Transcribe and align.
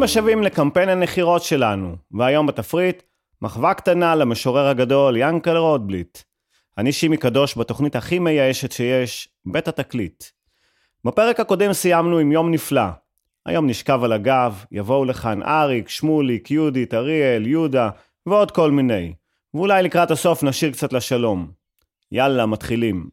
ברוכים 0.00 0.18
השבים 0.18 0.42
לקמפיין 0.42 0.88
הנחירות 0.88 1.42
שלנו, 1.42 1.96
והיום 2.12 2.46
בתפריט, 2.46 3.02
מחווה 3.42 3.74
קטנה 3.74 4.14
למשורר 4.14 4.66
הגדול 4.66 5.16
ינקל 5.16 5.56
רוטבליט. 5.56 6.18
אני 6.78 6.92
שימי 6.92 7.16
קדוש 7.16 7.58
בתוכנית 7.58 7.96
הכי 7.96 8.18
מייאשת 8.18 8.72
שיש, 8.72 9.28
בית 9.46 9.68
התקליט. 9.68 10.24
בפרק 11.04 11.40
הקודם 11.40 11.72
סיימנו 11.72 12.18
עם 12.18 12.32
יום 12.32 12.50
נפלא. 12.50 12.82
היום 13.46 13.66
נשכב 13.66 14.04
על 14.04 14.12
הגב, 14.12 14.64
יבואו 14.72 15.04
לכאן 15.04 15.42
אריק, 15.42 15.88
שמוליק, 15.88 16.50
יהודית, 16.50 16.94
אריאל, 16.94 17.46
יהודה, 17.46 17.90
ועוד 18.26 18.50
כל 18.50 18.70
מיני. 18.70 19.12
ואולי 19.54 19.82
לקראת 19.82 20.10
הסוף 20.10 20.42
נשאיר 20.42 20.72
קצת 20.72 20.92
לשלום. 20.92 21.50
יאללה, 22.12 22.46
מתחילים. 22.46 23.08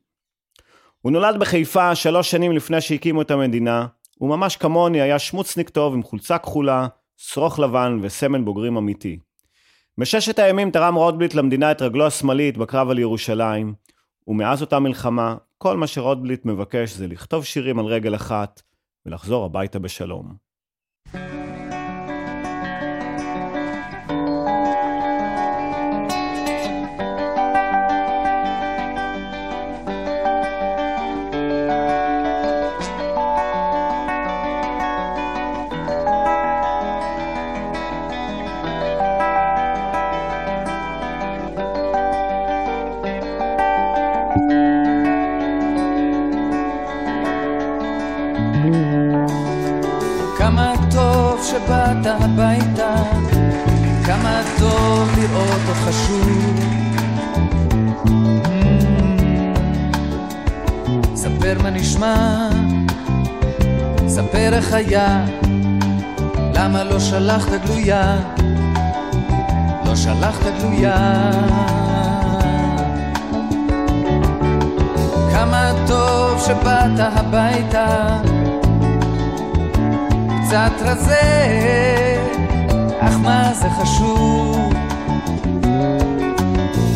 הוא 1.02 1.12
נולד 1.12 1.40
בחיפה 1.40 1.96
שלוש 1.96 2.32
שנים 2.32 2.52
לפני 2.52 2.82
שהקימו 2.82 3.22
את 3.22 3.32
המדינה, 3.32 3.88
הוא 4.18 4.30
ממש 4.30 4.56
כמוני 4.56 5.02
היה 5.02 5.20
שמוצניק 5.20 5.70
טוב 5.70 5.94
עם 5.94 6.04
חולצה 6.04 6.38
כחולה, 6.38 6.88
שרוך 7.18 7.60
לבן 7.60 8.00
וסמן 8.02 8.46
בוגרים 8.46 8.78
אמיתי. 8.78 9.20
בששת 9.98 10.40
הימים 10.40 10.72
תרם 10.72 10.96
רוטבליט 10.96 11.34
למדינה 11.34 11.72
את 11.72 11.82
רגלו 11.82 12.08
השמאלית 12.08 12.58
בקרב 12.58 12.90
על 12.90 13.00
ירושלים, 13.00 13.74
ומאז 14.28 14.62
אותה 14.62 14.80
מלחמה, 14.80 15.36
כל 15.58 15.78
מה 15.78 15.88
שרוטבליט 15.88 16.46
מבקש 16.46 16.92
זה 16.92 17.08
לכתוב 17.08 17.46
שירים 17.46 17.80
על 17.80 17.86
רגל 17.86 18.16
אחת 18.16 18.62
ולחזור 19.06 19.46
הביתה 19.46 19.80
בשלום. 19.80 20.36
כמה 21.14 21.37
שבאת 51.58 52.06
הביתה, 52.06 52.96
כמה 54.06 54.42
טוב 54.60 55.10
לראות 55.18 55.62
אותך 55.70 55.98
שוב. 56.08 56.60
ספר 61.16 61.58
מה 61.64 61.70
נשמע, 61.70 62.50
ספר 64.08 64.54
איך 64.54 64.74
היה, 64.74 65.26
למה 66.54 66.84
לא 66.84 67.00
שלחת 67.00 67.52
גלויה, 67.66 68.18
לא 69.86 69.96
שלחת 69.96 70.44
גלויה. 70.60 71.32
כמה 75.32 75.72
טוב 75.88 76.42
שבאת 76.46 77.00
הביתה, 77.00 78.18
קצת 80.48 80.72
רזה, 80.82 81.22
אך 83.00 83.14
מה 83.24 83.54
זה 83.54 83.70
חשוב? 83.70 84.74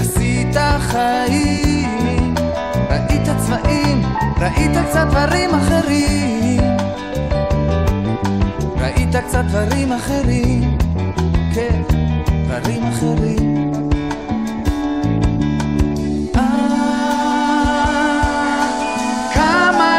עשית 0.01 0.57
חיים, 0.79 2.35
ראית 2.89 3.27
צבעים, 3.37 4.01
ראית 4.37 4.71
קצת 4.89 5.07
דברים 5.09 5.49
אחרים. 5.55 6.61
ראית 8.77 9.15
קצת 9.15 9.43
דברים 9.45 9.91
אחרים, 9.91 10.77
כן, 11.55 11.81
דברים 12.45 12.83
אחרים. 12.83 13.81
אה, 16.35 16.91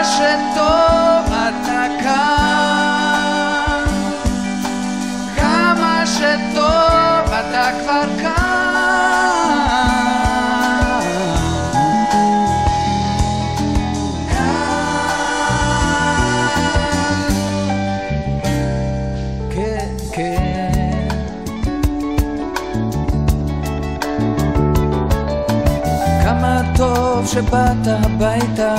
שטוב 0.05 1.33
אתה 1.33 1.87
כאן, 2.03 2.42
כבר. 7.71 8.03
כן, 19.51 19.89
כן. 20.13 20.43
שבאת 27.27 27.87
הביתה, 27.87 28.75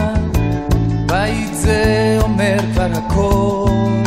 בית 1.06 1.56
זה 1.56 2.18
אומר 2.22 2.58
כבר 2.74 2.90
הכל, 2.94 4.03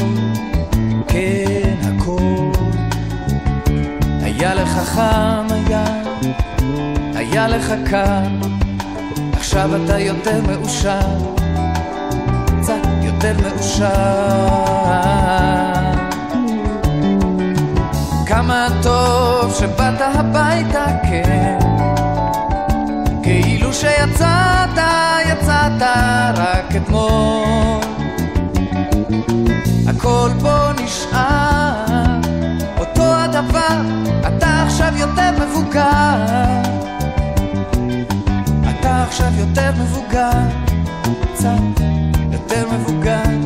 היה 4.39 4.55
לך 4.55 4.69
חם, 4.69 5.47
היה, 5.51 5.85
היה 7.15 7.49
לך 7.49 7.73
קר, 7.91 8.23
עכשיו 9.33 9.85
אתה 9.85 9.99
יותר 9.99 10.41
מאושר, 10.43 11.09
קצת 12.61 12.87
יותר 13.03 13.33
מאושר. 13.43 13.87
כמה 18.27 18.67
טוב 18.83 19.55
שבאת 19.59 20.01
הביתה, 20.01 20.85
כן. 21.03 21.59
כאילו 23.23 23.73
שיצאת, 23.73 24.79
יצאת 25.27 25.83
רק 26.37 26.77
אתמול. 26.77 27.81
הכל 29.87 30.31
פה 30.41 30.69
נשאר, 30.85 31.85
אותו 32.79 33.15
הדבר, 33.15 34.07
יותר 35.07 35.47
מבוגר. 35.47 36.17
אתה 38.71 39.03
עכשיו 39.03 39.33
יותר 39.39 39.71
מבוגר, 39.81 40.31
קצת 41.23 41.81
יותר 42.33 42.67
מבוגר. 42.73 43.46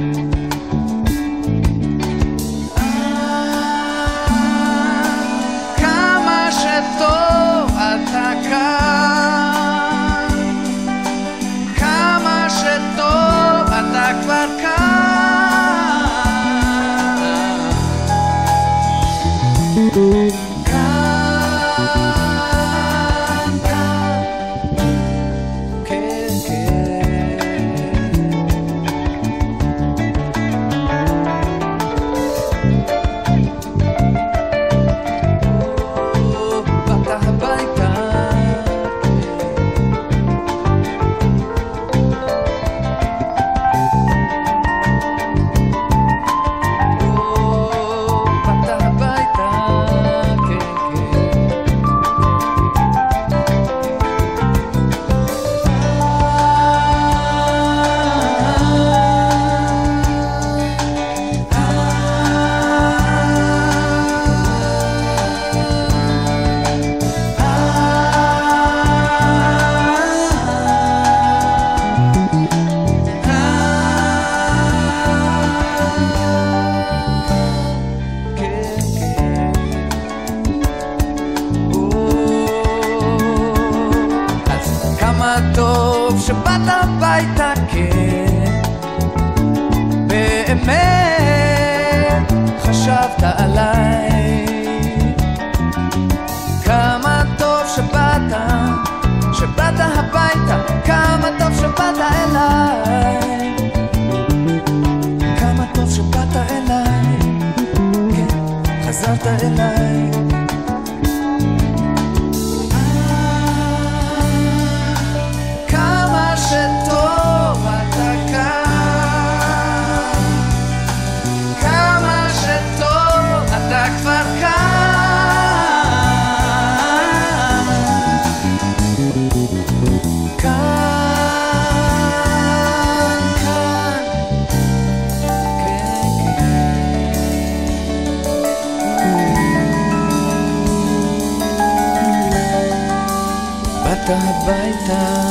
באת 144.08 144.16
הביתה 144.18 145.30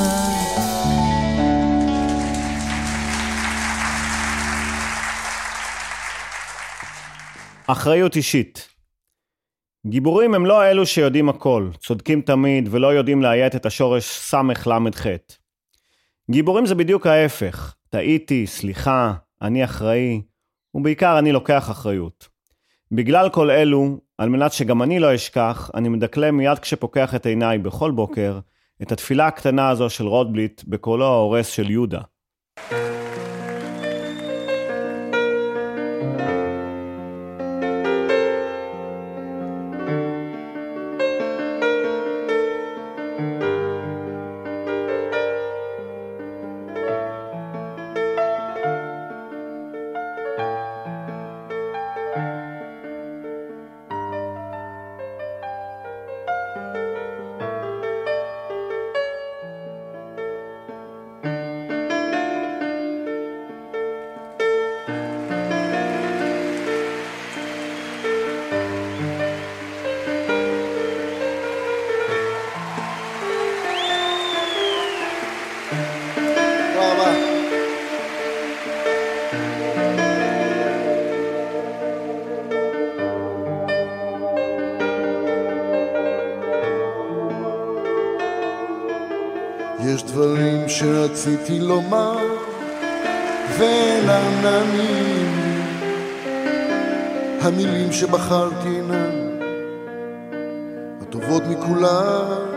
אחריות 7.68 8.16
אישית. 8.16 8.70
גיבורים 9.88 10.34
הם 10.34 10.46
לא 10.46 10.66
אלו 10.66 10.86
שיודעים 10.86 11.30
הכל, 11.30 11.70
צודקים 11.80 12.22
תמיד 12.22 12.70
ולא 12.72 12.88
יודעים 12.88 13.22
לאיית 13.22 13.56
את 13.56 13.66
השורש 13.66 14.06
סל"ח. 14.06 15.06
גיבורים 16.32 16.66
זה 16.66 16.76
בדיוק 16.76 17.08
ההפך, 17.08 17.76
טעיתי, 17.90 18.48
סליחה, 18.48 19.14
אני 19.42 19.64
אחראי, 19.64 20.22
ובעיקר 20.74 21.20
אני 21.20 21.32
לוקח 21.32 21.70
אחריות. 21.72 22.28
בגלל 22.92 23.30
כל 23.30 23.52
אלו, 23.52 23.98
על 24.18 24.30
מנת 24.30 24.54
שגם 24.54 24.82
אני 24.82 25.00
לא 25.00 25.16
אשכח, 25.16 25.72
אני 25.74 25.90
מדקלם 25.90 26.38
מיד 26.38 26.60
כשפוקח 26.60 27.16
את 27.16 27.26
עיניי 27.26 27.58
בכל 27.58 27.92
בוקר, 27.92 28.40
את 28.82 28.92
התפילה 28.92 29.28
הקטנה 29.28 29.70
הזו 29.70 29.90
של 29.90 30.08
רוטבליט 30.08 30.64
בקולו 30.68 31.06
ההורס 31.06 31.48
של 31.48 31.70
יהודה. 31.70 32.02
יש 89.86 90.04
דברים 90.04 90.70
שרציתי 90.70 91.60
לומר 91.60 92.18
ואינם 93.58 94.42
נעמים 94.44 95.40
המילים 97.42 97.92
שבחרתי 97.92 98.68
אינן 98.68 99.40
הטובות 101.02 101.44
מכולן 101.50 102.50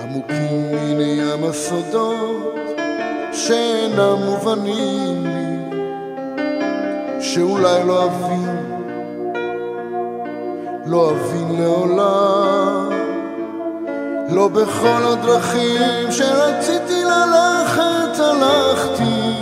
עמוקים 0.00 0.72
מני 0.72 1.20
ים 1.22 1.44
הסודות 1.44 2.54
שאינם 3.32 4.16
מובנים 4.24 5.26
לי 5.26 5.52
שאולי 7.20 7.86
לא 7.86 8.04
אבין 8.04 8.56
לא 10.86 11.10
אבין 11.10 11.60
לעולם 11.60 13.01
לא 14.34 14.48
בכל 14.48 15.02
הדרכים 15.12 16.10
שרציתי 16.12 17.04
ללכת 17.04 18.18
הלכתי. 18.18 19.32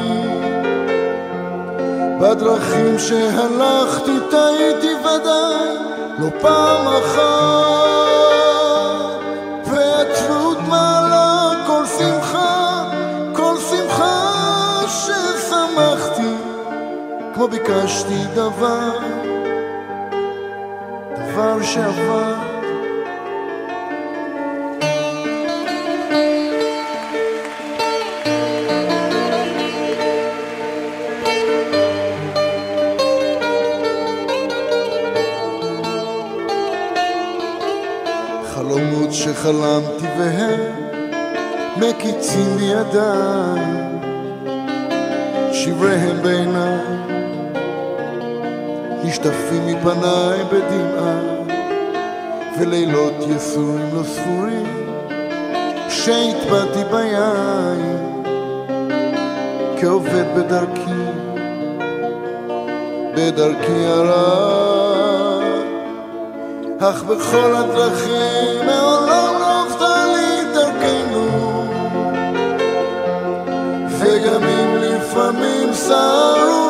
בדרכים 2.20 2.98
שהלכתי 2.98 4.12
טעיתי 4.30 4.94
ודאי 4.94 5.76
לא 6.18 6.28
פעם 6.40 6.86
אחת. 6.86 7.20
והתלות 9.72 10.58
מעלה 10.68 11.50
כל 11.66 11.86
שמחה 11.86 12.84
כל 13.36 13.54
שמחה 13.70 14.32
ששמחתי. 14.88 16.34
כמו 17.34 17.48
ביקשתי 17.48 18.24
דבר 18.34 18.98
דבר 21.14 21.62
שעבר 21.62 22.29
שחלמתי 39.40 40.06
והם 40.18 40.60
מקיצים 41.76 42.56
בידיי 42.56 43.64
שבריהם 45.52 46.22
בעיניי 46.22 46.78
נשטפים 49.04 49.66
מפניי 49.66 50.44
בדמעה 50.44 51.20
ולילות 52.58 53.14
יסורים 53.36 53.90
לא 53.94 54.02
ספורים 54.02 54.86
שהטבעתי 55.88 56.84
ביין. 56.90 58.22
כעובד 59.80 60.24
בדרכי 60.36 61.00
בדרכי 63.14 63.86
הרע 63.86 65.40
אך 66.80 67.02
בכל 67.02 67.54
הדרכים 67.56 68.66
מעולם 68.66 68.99
לפעמים 75.90 76.69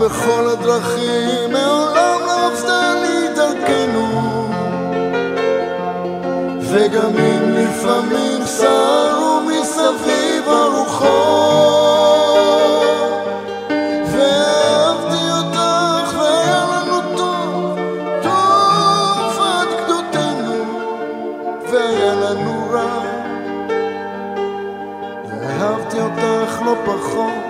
בכל 0.00 0.48
הדרכים 0.52 1.52
מעולם 1.52 2.20
לא 2.26 2.46
עבדה 2.46 2.94
לי 2.94 3.34
דרכנו 3.34 4.48
וגם 6.60 7.10
אם 7.18 7.54
לפעמים 7.54 8.44
סערו 8.44 9.40
מסביב 9.40 10.48
הרוחות 10.48 11.10
ואהבתי 14.12 15.30
אותך 15.38 16.18
והיה 16.18 16.64
לנו 16.72 17.16
טוב, 17.16 17.78
טוב 18.22 19.38
עד 19.40 19.68
גדותינו 19.84 20.64
והיה 21.72 22.14
לנו 22.14 22.68
רע. 22.70 23.02
ואהבתי 25.40 26.00
אותך 26.00 26.62
לא 26.64 26.74
פחות 26.84 27.49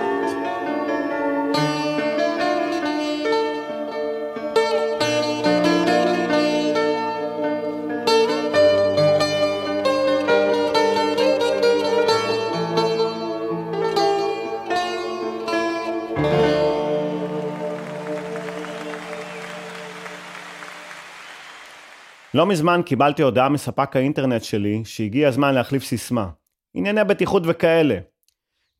לא 22.41 22.47
מזמן 22.47 22.81
קיבלתי 22.85 23.23
הודעה 23.23 23.49
מספק 23.49 23.95
האינטרנט 23.95 24.43
שלי 24.43 24.81
שהגיע 24.85 25.27
הזמן 25.27 25.55
להחליף 25.55 25.83
סיסמה. 25.83 26.27
ענייני 26.73 27.03
בטיחות 27.03 27.43
וכאלה. 27.45 27.97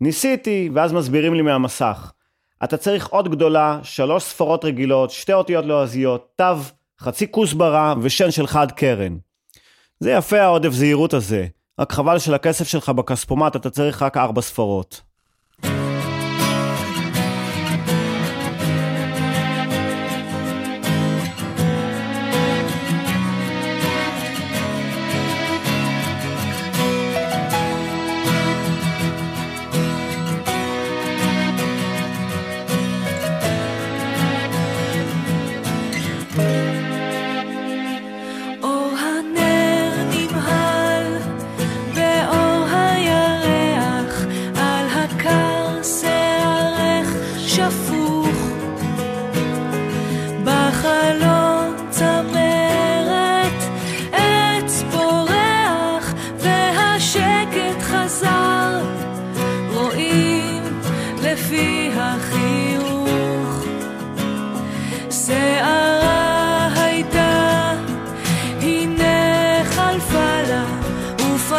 ניסיתי, 0.02 0.70
ואז 0.74 0.94
מסבירים 0.94 1.34
לי 1.34 1.42
מהמסך. 1.42 2.12
אתה 2.64 2.78
צריך 2.78 3.08
עוד 3.08 3.32
גדולה, 3.32 3.80
שלוש 3.84 4.24
ספרות 4.24 4.66
רגילות, 4.66 5.12
שתי 5.12 5.34
אותיות 5.34 5.66
לועזיות, 5.66 6.28
תו, 6.36 6.56
חצי 7.00 7.32
כוסברה 7.32 7.96
ושן 8.02 8.32
של 8.32 8.48
חד 8.48 8.72
קרן. 8.72 9.18
זה 10.00 10.12
יפה 10.12 10.42
העודף 10.42 10.72
זהירות 10.72 11.14
הזה, 11.14 11.48
רק 11.80 11.92
חבל 11.92 12.20
שלכסף 12.20 12.68
שלך 12.68 12.90
בכספומט 12.90 13.56
אתה 13.56 13.70
צריך 13.70 14.02
רק 14.02 14.18
ארבע 14.18 14.42
ספרות. 14.42 15.02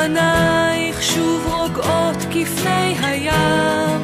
ופנייך 0.02 1.02
שוב 1.02 1.46
רוגעות 1.46 2.16
כפני 2.30 2.96
הים. 3.02 4.02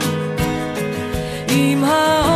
עם 1.49 1.85
האור 1.85 2.28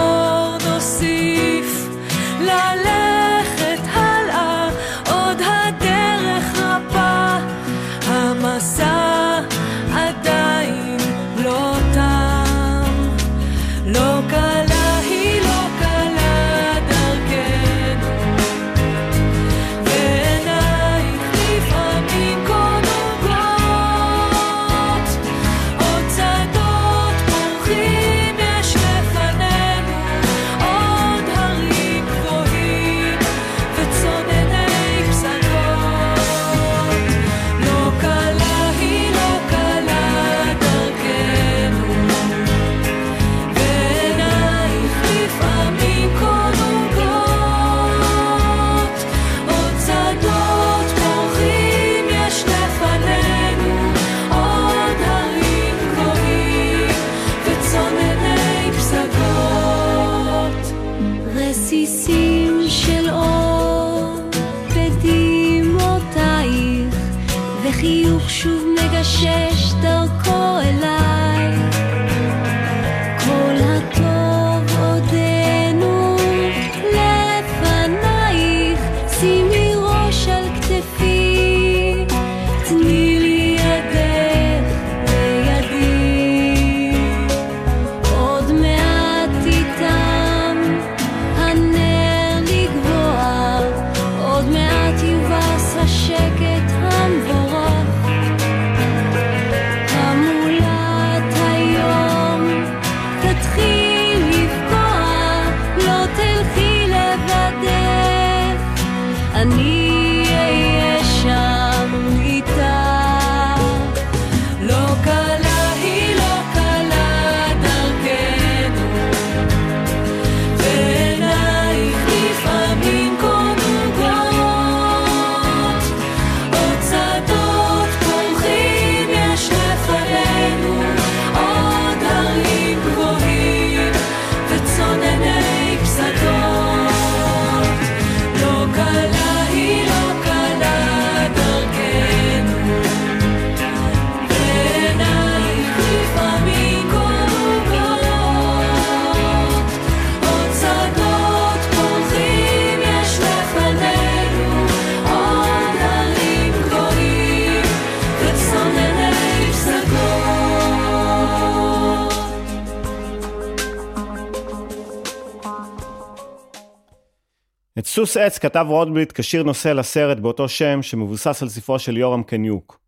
סוס 167.94 168.16
עץ 168.16 168.38
כתב 168.38 168.66
רוטבליט 168.68 169.12
כשיר 169.12 169.42
נושא 169.42 169.68
לסרט 169.68 170.18
באותו 170.18 170.48
שם 170.48 170.82
שמבוסס 170.82 171.42
על 171.42 171.48
ספרו 171.48 171.78
של 171.78 171.96
יורם 171.96 172.22
קניוק. 172.22 172.80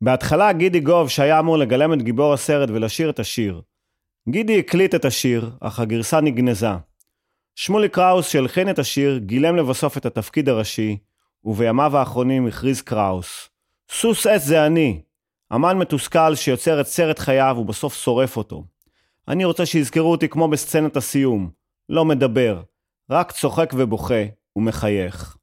בהתחלה 0.00 0.52
גידי 0.52 0.80
גוב 0.80 1.08
שהיה 1.08 1.38
אמור 1.38 1.58
לגלם 1.58 1.92
את 1.92 2.02
גיבור 2.02 2.32
הסרט 2.32 2.68
ולשיר 2.70 3.10
את 3.10 3.18
השיר. 3.18 3.60
גידי 4.28 4.58
הקליט 4.58 4.94
את 4.94 5.04
השיר, 5.04 5.50
אך 5.60 5.80
הגרסה 5.80 6.20
נגנזה. 6.20 6.70
שמולי 7.54 7.88
קראוס 7.88 8.28
שהלחין 8.28 8.70
את 8.70 8.78
השיר 8.78 9.18
גילם 9.18 9.56
לבסוף 9.56 9.96
את 9.96 10.06
התפקיד 10.06 10.48
הראשי, 10.48 10.96
ובימיו 11.44 11.96
האחרונים 11.96 12.46
הכריז 12.46 12.82
קראוס: 12.82 13.48
סוס 13.90 14.26
עץ 14.26 14.42
זה 14.42 14.66
אני, 14.66 15.00
אמן 15.54 15.78
מתוסכל 15.78 16.34
שיוצר 16.34 16.80
את 16.80 16.86
סרט 16.86 17.18
חייו 17.18 17.56
ובסוף 17.60 17.94
שורף 17.94 18.36
אותו. 18.36 18.64
אני 19.28 19.44
רוצה 19.44 19.66
שיזכרו 19.66 20.10
אותי 20.10 20.28
כמו 20.28 20.48
בסצנת 20.48 20.96
הסיום, 20.96 21.50
לא 21.88 22.04
מדבר, 22.04 22.62
רק 23.10 23.32
צוחק 23.32 23.70
ובוכה 23.74 24.24
ומחייך. 24.56 25.36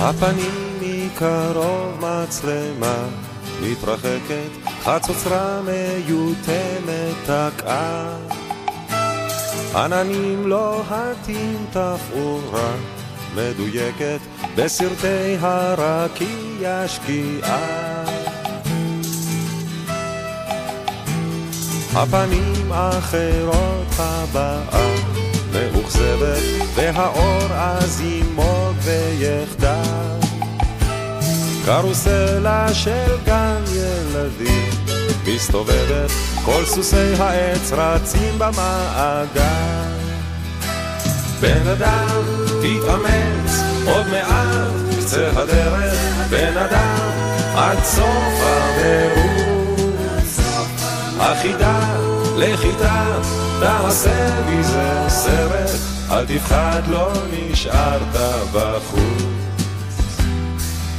הפנים 0.00 0.80
מקרוב 0.80 2.04
מצלמה 2.04 3.08
מתרחקת, 3.62 4.50
חצוצרה 4.82 5.62
מיותמת 5.62 7.14
תקעה. 7.22 8.18
עננים 9.74 10.46
לוהטים 10.46 11.66
תפאורה 11.70 12.74
מדויקת 13.34 14.20
בסרטי 14.56 15.36
הרקיע 15.40 16.47
שקיעה. 16.86 18.04
הפנים 21.94 22.72
אחרות 22.72 23.86
הבאה 23.98 24.94
מאוכזבת 25.52 26.42
והאור 26.74 27.52
אז 27.52 28.00
ימוג 28.00 28.76
ויחדל. 28.82 30.18
קרוסלה 31.64 32.74
של 32.74 33.16
גן 33.24 33.62
ילדים 33.72 34.70
מסתובבת, 35.26 36.10
כל 36.44 36.64
סוסי 36.64 37.14
העץ 37.18 37.72
רצים 37.72 38.38
במעגל. 38.38 39.88
בן 41.40 41.66
אדם, 41.66 42.22
תתאמץ, 42.46 43.62
עוד 43.86 44.06
מעט 44.08 44.98
קצה 45.00 45.30
הדרך, 45.36 45.97
בן 46.30 46.56
אדם, 46.56 47.10
עד 47.54 47.78
סוף 47.84 48.34
המירוץ. 48.42 49.38
החידה, 51.20 51.80
לכיתה, 52.36 53.04
תעשה 53.60 54.40
מזה 54.46 55.04
סרט, 55.08 55.70
אל 56.10 56.26
תפחד, 56.26 56.82
לא 56.88 57.12
נשארת 57.32 58.16
בחוץ. 58.52 59.22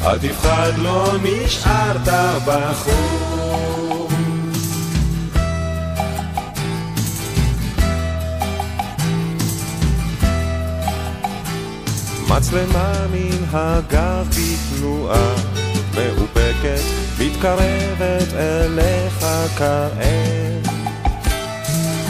אל 0.05 0.17
תפחד, 0.19 0.71
לא 0.77 1.11
נשארת 1.23 2.07
בחוץ. 2.45 3.28
מצלמה 12.29 12.93
מן 13.11 13.43
הגב 13.53 14.27
בתנועה 14.29 15.35
מאופקת, 15.95 16.81
מתקרבת 17.19 18.33
אליך 18.33 19.25
כעת. 19.57 20.73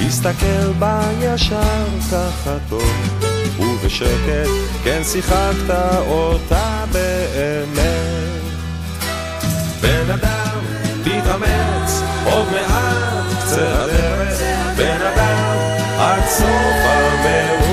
הסתכל 0.07 0.71
בה 0.79 1.01
ישר 1.21 1.85
ככה 2.11 2.57
טוב, 2.69 3.19
ובשקט, 3.59 4.49
כן 4.83 5.01
שיחקת 5.03 5.73
אותה 6.07 6.85
באמת. 6.91 8.41
בן 9.81 10.11
אדם, 10.11 10.59
תתאמץ, 11.03 12.01
עוד 12.25 12.45
מעט 12.51 13.25
קצה 13.39 13.83
הדרך, 13.83 14.41
בן 14.77 15.01
אדם, 15.01 15.57
עד 15.99 16.27
סוף 16.27 16.75
המרוץ. 16.85 17.68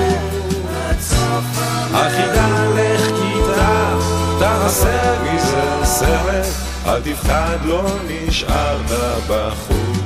תעשה 4.66 5.22
מזה 5.22 5.84
סרט, 5.84 6.46
אל 6.86 7.00
תפחד, 7.00 7.56
לא 7.64 7.82
נשארת 8.08 8.90
בחוץ. 9.28 9.98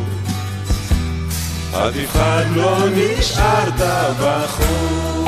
אל 1.74 1.92
תפחד, 1.92 2.44
לא 2.54 2.76
נשארת 2.94 3.74
בחוץ. 4.20 5.19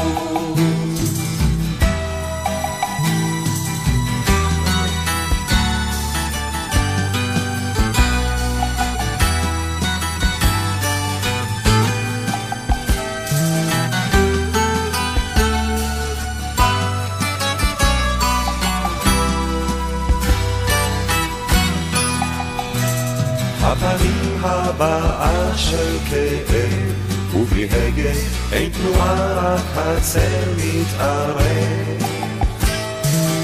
הבאה 24.82 25.56
של 25.56 25.96
כאב, 26.10 27.34
ובלי 27.34 27.64
הגה 27.64 28.10
אין 28.52 28.70
תנועה, 28.70 29.54
רק 29.54 29.60
הצל 29.74 30.44
מתארך. 30.56 31.42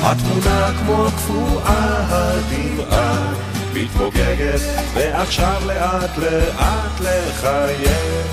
התמונה 0.02 0.70
כמו 0.78 1.06
קפואה 1.16 2.04
הדמעה, 2.08 3.32
מתפוגגת, 3.74 4.60
ועכשיו 4.94 5.62
לאט 5.66 6.18
לאט 6.18 7.00
לחייך. 7.00 8.26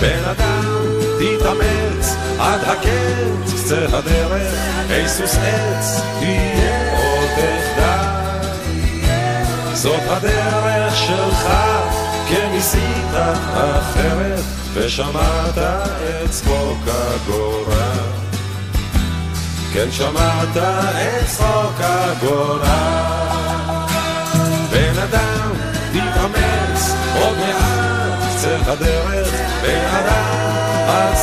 בן 0.00 0.24
אדם, 0.24 0.86
תתאמץ, 1.18 2.16
עד 2.38 2.60
הקץ, 2.64 3.52
קצה 3.64 3.86
הדרך, 3.92 4.54
היסוס 4.88 5.36
עץ, 5.36 6.00
תהיה 6.18 6.96
עוד 6.96 7.28
תחדל. 7.36 8.01
זאת 9.82 10.02
הדרך 10.06 10.96
שלך, 10.96 11.48
כן 12.28 12.48
ניסית 12.52 13.10
אחרת, 13.54 14.42
ושמעת 14.74 15.58
את 15.58 16.30
צחוק 16.30 16.78
הגורל. 16.86 17.98
כן 19.72 19.88
שמעת 19.90 20.56
את 20.56 21.26
צחוק 21.26 21.76
הגורל. 21.78 22.58
בן 24.70 24.98
אדם, 25.02 25.50
תתאמץ, 25.92 26.94
עוד 27.14 27.36
מעט 27.38 28.36
קצה 28.36 28.56
הדרך, 28.66 29.28
בן 29.62 29.86
אדם, 29.94 30.52
עד 30.88 31.14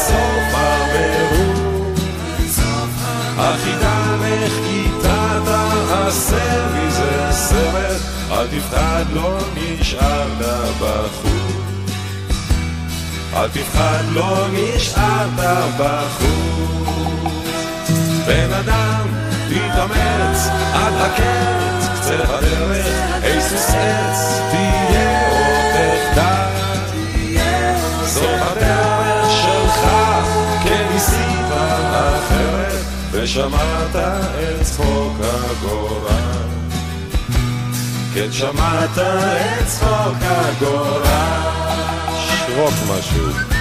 המירוץ. 0.54 2.00
החידה 3.38 4.16
לך 4.22 4.54
כיתה 4.54 5.40
תעשה 5.46 6.68
מזה 6.74 6.99
סרט, 7.50 8.02
אל 8.32 8.48
תפחד, 8.48 9.04
לא 9.14 9.38
נשארת 9.56 10.76
בחוץ. 10.80 11.92
אל 13.34 13.48
תפחד, 13.48 14.04
לא 14.12 14.46
נשארת 14.54 15.30
בחוץ. 15.80 17.30
בן 18.28 18.54
אדם, 18.54 19.08
תתאמץ, 19.50 20.48
עד 20.74 20.94
הקץ, 21.00 21.88
קצה 21.96 22.16
הדרך, 22.16 22.88
היסוס 23.22 23.70
עץ, 23.70 24.42
תהיה 24.52 25.30
עוד 25.30 25.74
תחדל. 25.74 26.50
זאת 28.06 28.40
הדרך 28.42 29.32
שלך, 29.42 29.90
כן 30.64 30.88
ניסית 30.94 31.52
אחרת, 31.92 32.82
ושמעת 33.12 33.96
את 33.96 34.64
צחוק 34.64 35.18
הגורל. 35.24 36.29
כן 38.20 38.32
שמעת 38.32 38.98
את 38.98 39.68
צחוק 39.68 40.18
הגורל. 40.22 41.04
שרוק 42.18 42.74
משהו. 42.90 43.59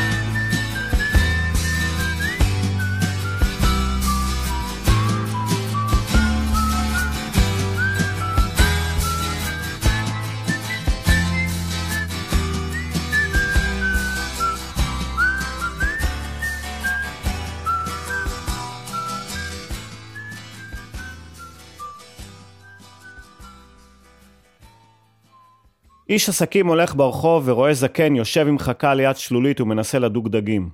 איש 26.08 26.28
עסקים 26.28 26.66
הולך 26.66 26.94
ברחוב 26.94 27.48
ורואה 27.48 27.74
זקן 27.74 28.16
יושב 28.16 28.46
עם 28.48 28.58
חכה 28.58 28.94
ליד 28.94 29.16
שלולית 29.16 29.60
ומנסה 29.60 29.98
לדוג 29.98 30.28
דגים. 30.28 30.70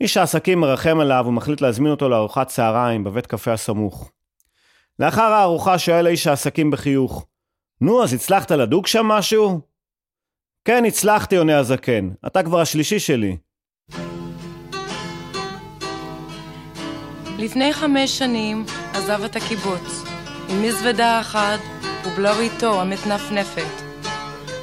איש 0.00 0.16
העסקים 0.16 0.60
מרחם 0.60 1.00
עליו 1.00 1.24
ומחליט 1.28 1.60
להזמין 1.60 1.90
אותו 1.90 2.08
לארוחת 2.08 2.48
צהריים 2.48 3.04
בבית 3.04 3.26
קפה 3.26 3.52
הסמוך. 3.52 4.10
לאחר 4.98 5.22
הארוחה 5.22 5.78
שואל 5.78 6.06
איש 6.06 6.26
העסקים 6.26 6.70
בחיוך, 6.70 7.26
נו, 7.80 8.02
אז 8.02 8.12
הצלחת 8.12 8.50
לדוג 8.50 8.86
שם 8.86 9.06
משהו? 9.06 9.60
כן, 10.64 10.84
הצלחתי, 10.84 11.36
עונה 11.36 11.58
הזקן. 11.58 12.10
אתה 12.26 12.42
כבר 12.42 12.60
השלישי 12.60 12.98
שלי. 12.98 13.36
לפני 17.38 17.72
חמש 17.72 18.18
שנים 18.18 18.64
עזב 18.94 19.24
את 19.24 19.36
הקיבוץ, 19.36 20.04
עם 20.48 20.62
מזוודה 20.62 21.20
אחת 21.20 21.60
ובלריתו 22.06 22.80
המתנפנפת. 22.80 23.85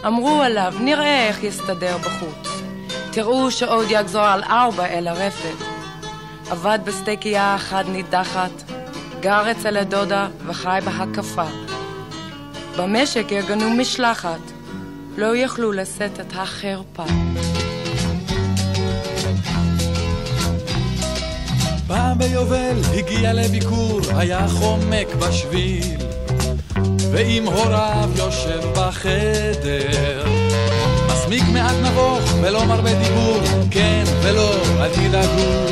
אמרו 0.06 0.42
עליו, 0.42 0.74
נראה 0.80 1.28
איך 1.28 1.44
יסתדר 1.44 1.98
בחוץ. 1.98 2.62
תראו 3.12 3.52
שעוד 3.52 3.86
יגזור 3.90 4.22
על 4.22 4.44
ארבע 4.44 4.86
אל 4.86 5.08
הרפת. 5.08 5.66
עבד 6.50 6.80
בסטייקייה 6.86 7.56
אחת 7.56 7.86
נידחת, 7.86 8.64
גר 9.20 9.52
אצל 9.52 9.78
הדודה 9.78 10.28
וחי 10.46 10.80
בהקפה. 10.86 11.46
במשק 12.78 13.26
ארגנו 13.32 13.70
משלחת, 13.70 14.40
לא 15.18 15.38
יכלו 15.38 15.72
לשאת 15.72 16.20
את 16.20 16.34
החרפה. 16.36 17.06
פעם 21.88 22.18
ביובל 22.18 22.76
הגיע 22.98 23.34
לביקור, 23.34 24.00
היה 24.16 24.48
חומק 24.48 25.08
בשביל, 25.16 25.98
ועם 27.12 27.46
הוריו 27.46 28.10
יושב 28.16 28.60
בחדר. 28.76 30.26
מסמיק 31.08 31.44
מעט 31.54 31.76
נבוך 31.84 32.34
ולא 32.42 32.66
מרבה 32.66 32.94
דיבור, 32.94 33.42
כן 33.72 34.04
ולא, 34.22 34.54
אל 34.80 34.90
תדאגו, 34.90 35.66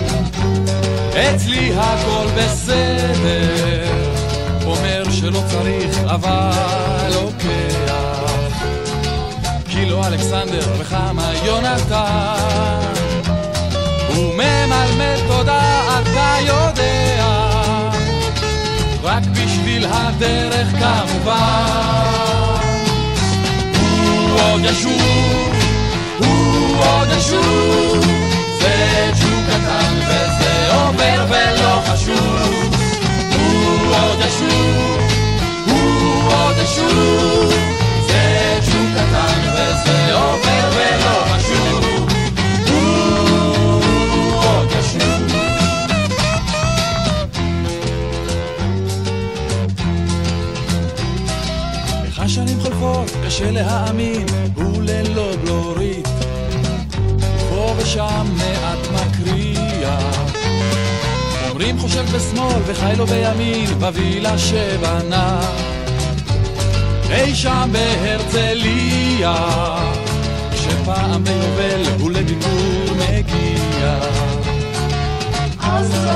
אצלי 1.14 1.74
הכל 1.78 2.28
בסדר. 2.38 3.86
אומר 4.66 5.04
שלא 5.12 5.42
צריך, 5.52 5.98
אבל 6.06 6.52
לוקח. 7.14 8.32
קילו 9.70 10.06
אלכסנדר 10.08 10.68
וכמה 10.80 11.32
יונתן. 11.46 12.41
רק 19.22 19.28
בשביל 19.28 19.86
הדרך 19.90 20.68
כמובן. 20.70 21.42
הוא 23.80 24.40
עוד 24.42 24.62
ישוב, 24.64 25.54
הוא 26.18 26.78
עוד 26.78 27.08
ישוב, 27.18 28.06
זה 28.60 29.10
ג'וק 29.22 29.46
קטן 29.48 29.96
וזה 30.08 30.74
עובר 30.74 31.26
ולא 31.30 31.82
חשוב. 31.86 32.70
הוא 33.38 33.96
עוד 33.96 34.20
ישוב, 34.20 35.02
הוא 35.68 36.32
עוד 36.34 36.56
ישוב, 36.64 37.54
זה 38.08 38.60
ג'וק 38.66 38.90
קטן 38.96 39.40
וזה 39.54 40.14
עובר 40.14 40.51
קשה 53.42 53.52
להאמין, 53.52 54.26
הוא 54.56 54.84
ללא 54.84 55.32
בלורית. 55.44 56.08
פה 57.50 57.74
ושם 57.78 58.28
מעט 58.38 58.88
מקריח. 58.94 60.34
אומרים 61.50 61.80
חושב 61.80 62.06
בשמאל 62.16 62.62
וחי 62.66 62.94
לו 62.98 63.06
בימין, 63.08 63.66
בווילה 63.80 64.38
שבנה. 64.38 65.42
אי 67.12 67.36
שם 67.36 67.70
בהרצליה, 67.72 69.36
שפעם 70.56 71.24
ביובל 71.24 71.84
הוא 72.00 72.12
לביקור 72.12 72.96
מגיע. 72.96 74.00
אז 75.62 76.08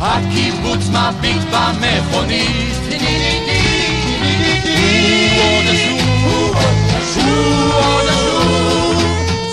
הקיבוץ 0.00 0.88
מביט 0.88 1.42
במכונית. 1.50 2.70
עוד. 5.32 5.64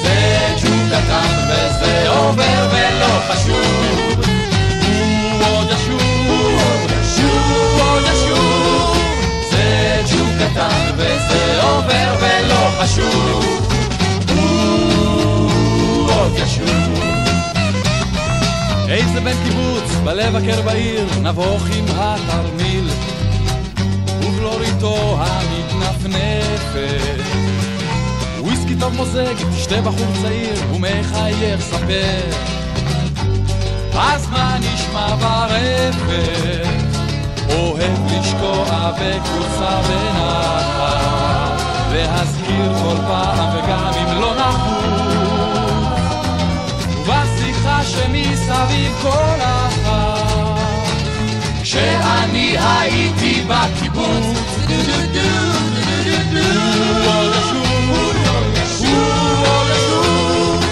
זה 0.01 0.53
וזה 1.49 2.09
עובר 2.09 2.69
ולא 2.71 3.19
חשוב. 3.29 4.06
איזה 18.89 19.19
בן 19.19 19.43
קיבוץ 19.43 19.95
בלב 20.03 20.35
הקר 20.35 20.61
בעיר, 20.61 21.05
נבוך 21.21 21.63
עם 21.77 21.85
התרמיל, 21.95 22.89
ובלוריתו 24.21 25.17
המתנפנפת. 25.19 26.77
וויסקי 28.39 28.75
טוב 28.79 28.95
מוזג, 28.95 29.33
תשתה 29.55 29.81
בחור 29.81 30.07
צעיר, 30.21 30.55
ומחייך 30.73 31.61
ספר. 31.61 32.21
אז 33.93 34.29
מה 34.29 34.57
נשמע 34.59 35.15
ברפת? 35.15 36.67
אוהב 37.49 38.11
לשקוע 38.11 38.91
בכורסה 38.91 39.81
בנחת, 39.87 41.61
להזכיר 41.93 42.73
כל 42.83 42.95
פעם 43.07 43.57
וגם 43.57 43.91
אם 43.93 44.21
לא 44.21 44.35
נחוץ. 44.35 44.76
שמסביב 47.87 48.93
כל 49.01 49.39
אחת, 49.41 50.57
כשאני 51.61 52.57
הייתי 52.57 53.43
בקיבוץ, 53.47 54.25
הוא 54.67 54.75
עוד 57.05 57.33
ישוב, 57.35 57.89
הוא 57.89 59.47
עוד 59.47 59.67
ישוב, 59.75 60.63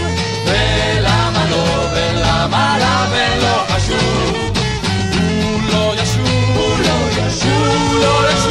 ולמה 0.45 1.45
לא 1.49 1.88
ולמה 1.93 2.78
לה 2.80 3.08
ולא 3.12 3.65
חשוב. 3.69 4.36
הוא 5.13 5.62
לא 5.71 5.95
ישוב, 6.01 6.28
הוא 6.56 6.80
לא 6.80 6.97
ישוב, 7.12 7.91
הוא 7.91 7.99
לא 7.99 8.30
ישוב, 8.30 8.44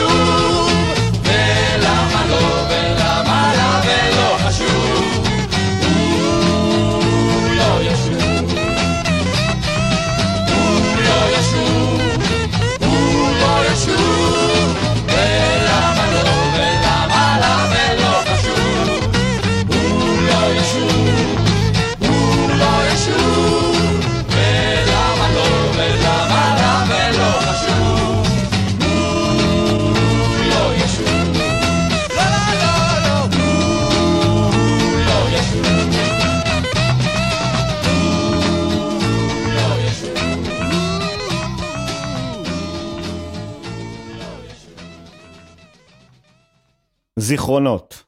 זיכרונות. 47.25 48.05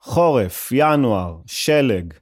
חורף, 0.00 0.68
ינואר, 0.72 1.36
שלג. 1.46 2.14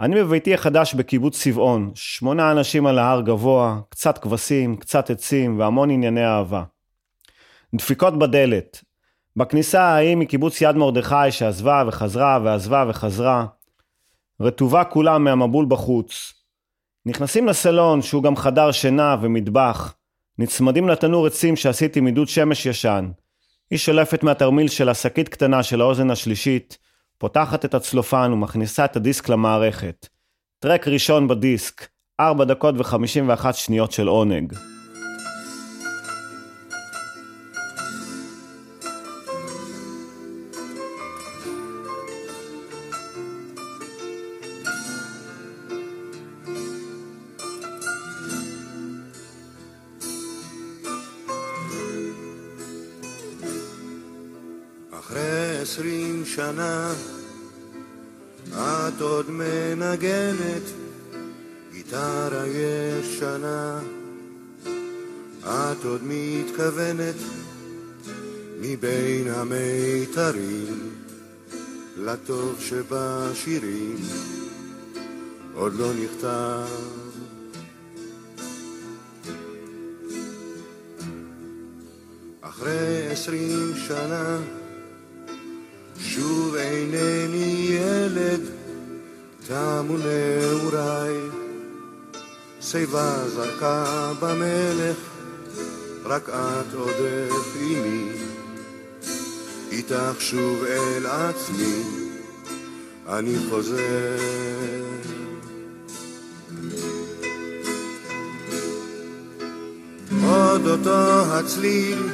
אני 0.00 0.22
בביתי 0.22 0.54
החדש 0.54 0.94
בקיבוץ 0.94 1.42
צבעון, 1.42 1.90
שמונה 1.94 2.52
אנשים 2.52 2.86
על 2.86 2.98
ההר 2.98 3.20
גבוה, 3.20 3.80
קצת 3.88 4.18
כבשים, 4.18 4.76
קצת 4.76 5.10
עצים 5.10 5.58
והמון 5.58 5.90
ענייני 5.90 6.26
אהבה. 6.26 6.64
דפיקות 7.74 8.18
בדלת. 8.18 8.84
בכניסה 9.36 9.82
ההיא 9.82 10.16
מקיבוץ 10.16 10.60
יד 10.60 10.76
מרדכי 10.76 11.30
שעזבה 11.30 11.84
וחזרה 11.86 12.38
ועזבה 12.44 12.84
וחזרה. 12.88 13.46
רטובה 14.40 14.84
כולה 14.84 15.18
מהמבול 15.18 15.66
בחוץ. 15.68 16.32
נכנסים 17.06 17.46
לסלון, 17.46 18.02
שהוא 18.02 18.22
גם 18.22 18.36
חדר 18.36 18.72
שינה 18.72 19.16
ומטבח. 19.22 19.94
נצמדים 20.38 20.88
לתנור 20.88 21.26
עצים 21.26 21.56
שעשיתי 21.56 22.00
מדוד 22.00 22.28
שמש 22.28 22.66
ישן. 22.66 23.10
היא 23.70 23.78
שולפת 23.78 24.22
מהתרמיל 24.22 24.68
שלה 24.68 24.94
שקית 24.94 25.28
קטנה 25.28 25.62
של 25.62 25.80
האוזן 25.80 26.10
השלישית, 26.10 26.78
פותחת 27.18 27.64
את 27.64 27.74
הצלופן 27.74 28.30
ומכניסה 28.32 28.84
את 28.84 28.96
הדיסק 28.96 29.28
למערכת. 29.28 30.08
טרק 30.58 30.88
ראשון 30.88 31.28
בדיסק, 31.28 31.88
4 32.20 32.44
דקות 32.44 32.74
ו-51 32.78 33.52
שניות 33.52 33.92
של 33.92 34.08
עונג. 34.08 34.52
שנה. 56.40 56.94
את 58.52 59.00
עוד 59.00 59.30
מנגנת 59.30 60.62
גיטרה 61.72 62.44
ישנה. 62.46 63.80
את 65.44 65.84
עוד 65.84 66.00
מתכוונת 66.04 67.14
מבין 68.60 69.28
המיתרים 69.28 70.90
לטוב 71.96 72.60
שבשירים. 72.60 73.96
עוד 75.54 75.74
לא 75.74 75.92
נכתב. 75.94 76.66
אחרי 82.40 83.08
עשרים 83.10 83.72
שנה 83.88 84.38
שוב 86.30 86.54
אינני 86.54 87.66
ילד, 87.70 88.40
תמו 89.46 89.96
נעוריי. 89.98 91.14
שיבה 92.60 93.28
זרקה 93.28 94.12
במלך, 94.20 94.96
רק 96.04 96.28
את 96.28 96.74
עודף 96.74 97.56
עימי. 97.60 98.12
איתך 99.70 100.14
שוב 100.18 100.64
אל 100.64 101.06
עצמי, 101.06 101.82
אני 103.08 103.34
חוזר. 103.50 104.16
עוד 110.24 110.66
אותו 110.66 111.34
הצליל, 111.34 112.08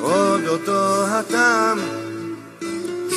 עוד 0.00 0.46
אותו 0.48 1.06
הטעם, 1.06 1.78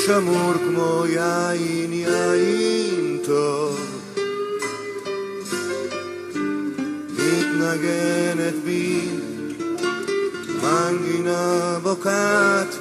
שמור 0.05 0.53
כמו 0.53 1.03
יין, 1.05 1.93
יין 1.93 3.17
טוב. 3.25 3.79
מתנגנת 7.11 8.53
בי 8.65 9.09
מנגינה 10.61 11.77
בוקעת 11.83 12.75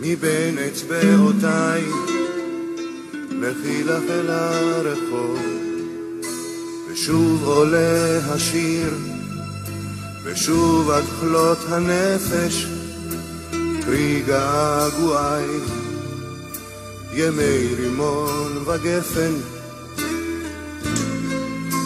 מבין 0.00 0.58
אצבעותיי, 0.58 1.84
לכי 3.30 3.82
אל 4.10 4.30
הרחוב, 4.30 5.38
ושוב 6.88 7.44
עולה 7.44 8.18
השיר, 8.28 8.94
ושוב 10.24 10.90
עד 10.90 11.04
כלות 11.20 11.58
הנפש, 11.68 12.66
פרי 13.84 14.22
געגועי. 14.26 15.75
ימי 17.18 17.74
רימון 17.78 18.64
וגפן, 18.66 19.32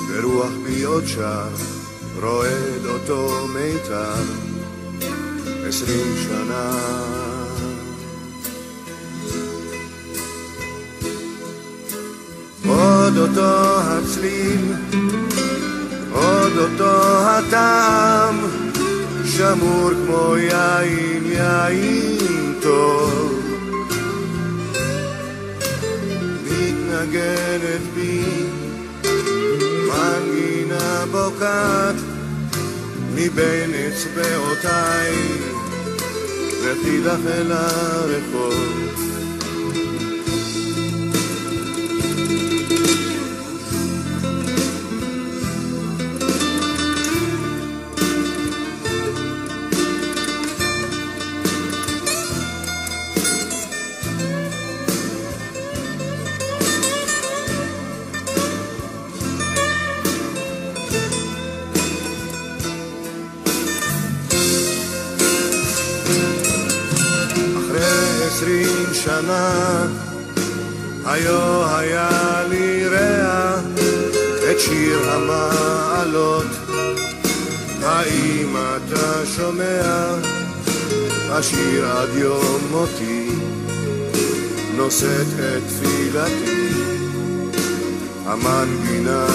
ורוח 0.08 0.52
בי 0.64 0.82
עוד 0.82 1.06
שר, 1.06 1.48
רועד 2.22 2.86
אותו 2.86 3.46
מיתר, 3.54 4.22
עשרים 5.68 6.14
שנה. 6.22 6.70
עוד 12.66 13.16
אותו 13.16 13.80
הצליל, 13.80 14.74
עוד 16.12 16.52
אותו 16.56 17.22
הטעם, 17.26 18.40
שמור 19.24 19.90
כמו 20.06 20.36
יין, 20.36 21.24
יין 21.26 22.54
טוב. 22.62 23.39
מתנגנת 27.00 27.80
בי, 27.94 28.24
מנגינה 29.88 31.04
בוקעת 31.10 31.94
מבין 33.14 33.70
אצבעותיי, 33.74 35.14
לך 37.04 37.20
אל 37.26 37.52
הרחוב. 37.52 38.89
שנה, 69.30 69.86
היו 71.04 71.66
היה 71.76 72.42
לי 72.48 72.86
רע 72.88 73.60
את 74.50 74.60
שיר 74.60 75.10
המעלות. 75.10 76.46
האם 77.82 78.56
אתה 78.56 79.26
שומע? 79.36 80.14
השיר 81.30 81.86
עד 81.86 82.08
יום 82.14 82.60
מותי, 82.70 83.28
נושאת 84.76 85.26
את 85.38 85.62
תפילתי, 85.68 86.68
המנגינה. 88.26 89.26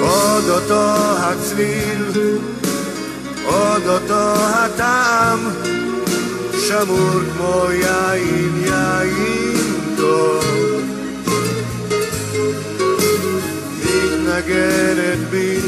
עוד 0.00 0.44
אותו 0.48 0.94
הצליל, 1.18 2.04
עוד 3.48 3.86
אותו 3.86 4.34
הטעם, 4.34 5.38
שמור 6.68 7.10
כמו 7.32 7.66
יין, 7.70 8.64
יין 8.64 9.94
טוב. 9.96 10.44
מתנגנת 13.78 15.18
בי, 15.30 15.60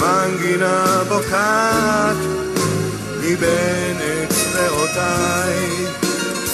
מנגינה 0.00 1.02
בוקעת, 1.08 2.16
מבין 3.18 3.96
אצבעותיי, 4.24 5.86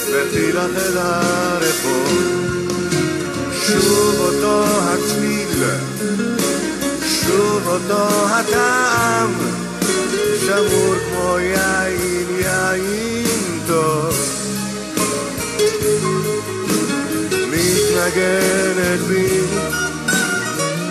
לכי 0.09 0.51
לך 0.51 0.77
אל 0.77 0.97
הרחוב. 0.97 2.37
שוב 3.67 4.15
אותו 4.19 4.63
הצליל, 4.65 5.63
שוב 7.37 7.67
אותו 7.67 8.07
הטעם, 8.29 9.33
שמור 10.45 10.95
כמו 10.95 11.39
יין, 11.39 12.27
יין 12.39 13.59
טוב. 13.67 14.15
מתנגנת 17.51 18.99
בי, 19.07 19.41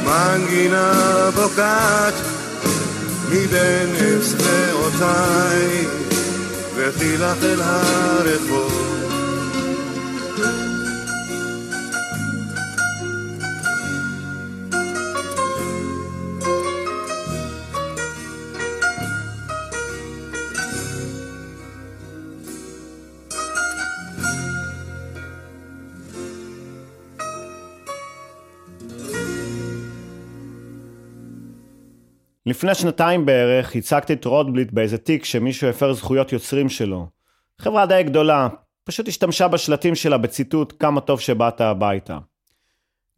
מנגינה 0.04 1.30
בוקעת, 1.34 2.14
מבין 3.28 3.94
אצבעותיי, 3.96 5.86
וכי 6.76 7.16
לך 7.16 7.36
אל 7.42 7.60
הרחוב. 7.62 8.85
לפני 32.46 32.74
שנתיים 32.74 33.26
בערך 33.26 33.74
ייצגתי 33.74 34.12
את 34.12 34.24
רוטבליט 34.24 34.72
באיזה 34.72 34.98
תיק 34.98 35.24
שמישהו 35.24 35.68
הפר 35.68 35.92
זכויות 35.92 36.32
יוצרים 36.32 36.68
שלו. 36.68 37.06
חברה 37.58 37.86
די 37.86 38.02
גדולה, 38.02 38.48
פשוט 38.84 39.08
השתמשה 39.08 39.48
בשלטים 39.48 39.94
שלה 39.94 40.18
בציטוט 40.18 40.72
כמה 40.78 41.00
טוב 41.00 41.20
שבאת 41.20 41.60
הביתה. 41.60 42.18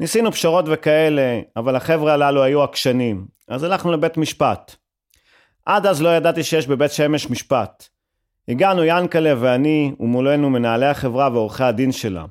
ניסינו 0.00 0.32
פשרות 0.32 0.64
וכאלה, 0.68 1.40
אבל 1.56 1.76
החבר'ה 1.76 2.12
הללו 2.12 2.42
היו 2.42 2.62
עקשנים, 2.62 3.26
אז 3.48 3.62
הלכנו 3.62 3.92
לבית 3.92 4.16
משפט. 4.16 4.76
עד 5.66 5.86
אז 5.86 6.02
לא 6.02 6.08
ידעתי 6.08 6.42
שיש 6.42 6.66
בבית 6.66 6.92
שמש 6.92 7.30
משפט. 7.30 7.88
הגענו 8.48 8.84
ינקלה 8.84 9.34
ואני, 9.38 9.92
ומולנו 10.00 10.50
מנהלי 10.50 10.86
החברה 10.86 11.28
ועורכי 11.32 11.64
הדין 11.64 11.92
שלה. 11.92 12.24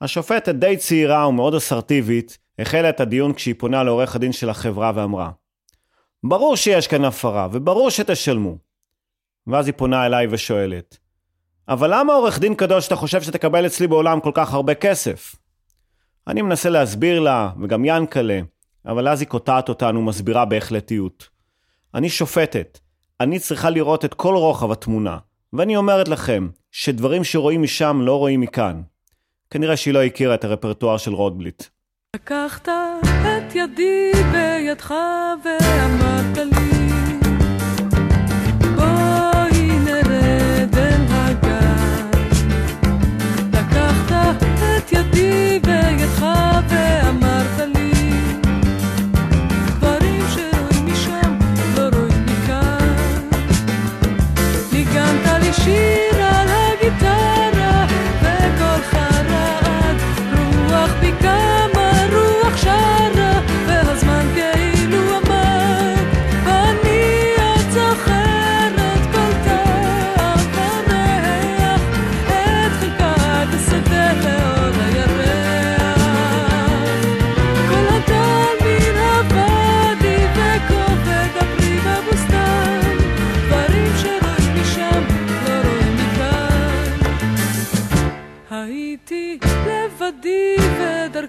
השופטת 0.00 0.54
די 0.54 0.76
צעירה 0.76 1.28
ומאוד 1.28 1.54
אסרטיבית, 1.54 2.38
החלה 2.58 2.88
את 2.88 3.00
הדיון 3.00 3.32
כשהיא 3.32 3.54
פונה 3.58 3.82
לעורך 3.82 4.16
הדין 4.16 4.32
של 4.32 4.50
החברה 4.50 4.92
ואמרה, 4.94 5.30
ברור 6.28 6.56
שיש 6.56 6.86
כאן 6.86 7.04
הפרה, 7.04 7.48
וברור 7.52 7.90
שתשלמו. 7.90 8.56
ואז 9.46 9.66
היא 9.66 9.74
פונה 9.76 10.06
אליי 10.06 10.26
ושואלת, 10.30 10.98
אבל 11.68 11.90
למה 11.94 12.12
עורך 12.12 12.38
דין 12.38 12.54
קדוש 12.54 12.86
אתה 12.86 12.96
חושב 12.96 13.22
שתקבל 13.22 13.66
אצלי 13.66 13.86
בעולם 13.86 14.20
כל 14.20 14.30
כך 14.34 14.54
הרבה 14.54 14.74
כסף? 14.74 15.36
אני 16.26 16.42
מנסה 16.42 16.70
להסביר 16.70 17.20
לה, 17.20 17.50
וגם 17.62 17.84
ינקלה, 17.84 18.40
אבל 18.86 19.08
אז 19.08 19.20
היא 19.20 19.28
קוטעת 19.28 19.68
אותנו 19.68 20.00
ומסבירה 20.00 20.44
בהחלטיות. 20.44 21.28
אני 21.94 22.08
שופטת, 22.08 22.78
אני 23.20 23.38
צריכה 23.38 23.70
לראות 23.70 24.04
את 24.04 24.14
כל 24.14 24.34
רוחב 24.34 24.70
התמונה, 24.70 25.18
ואני 25.52 25.76
אומרת 25.76 26.08
לכם, 26.08 26.48
שדברים 26.70 27.24
שרואים 27.24 27.62
משם 27.62 28.00
לא 28.02 28.18
רואים 28.18 28.40
מכאן. 28.40 28.82
כנראה 29.50 29.76
שהיא 29.76 29.94
לא 29.94 30.02
הכירה 30.02 30.34
את 30.34 30.44
הרפרטואר 30.44 30.96
של 30.96 31.12
רוטבליט. 31.12 31.62
לקחת 32.16 32.68
את 33.22 33.54
ידי 33.54 34.12
בידך 34.32 34.94
ואמרת 35.44 36.38
לי 36.38 36.88
בואי 38.76 39.78
נרד 39.78 40.76
ידי 44.92 45.60
בידך 45.62 46.26
ואמרת 46.68 47.25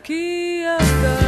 ודרכי 0.09 0.63
עבדה 0.79 1.26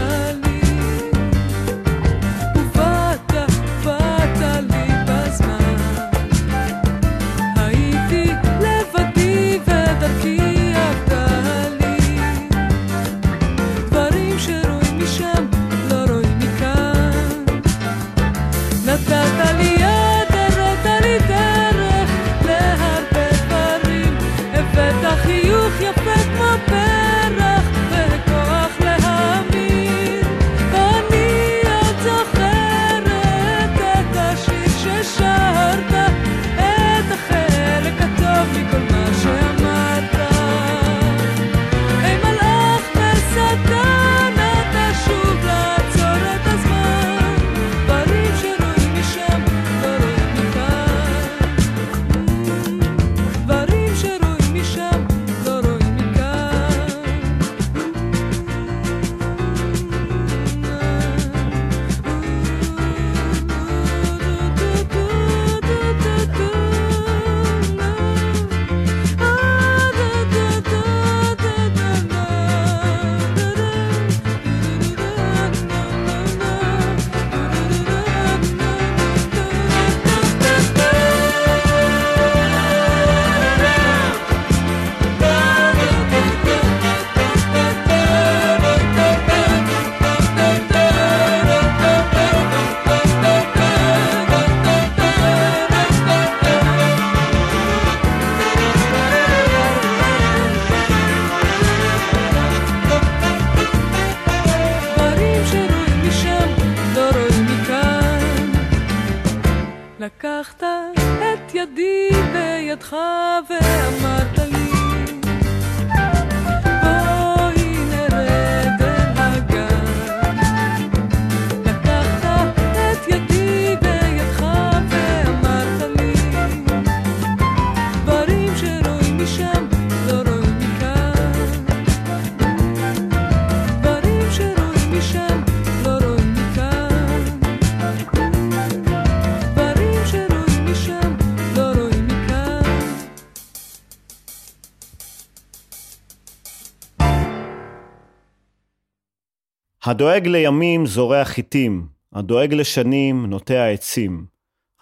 הדואג 149.89 150.27
לימים 150.27 150.85
זורע 150.85 151.25
חיטים, 151.25 151.87
הדואג 152.13 152.53
לשנים 152.53 153.25
נוטע 153.25 153.67
עצים. 153.67 154.25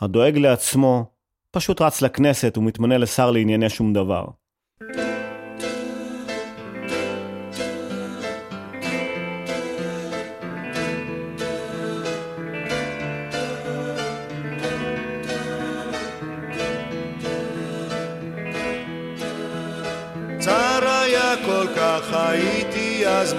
הדואג 0.01 0.37
לעצמו 0.37 1.05
פשוט 1.51 1.81
רץ 1.81 2.01
לכנסת 2.01 2.57
ומתמנה 2.57 2.97
לשר 2.97 3.31
לענייני 3.31 3.69
שום 3.69 3.93
דבר. 3.93 4.27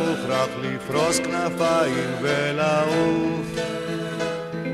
מוכרח 0.09 0.49
לפרוס 0.63 1.19
כנפיים 1.19 2.11
ולעוף 2.23 3.47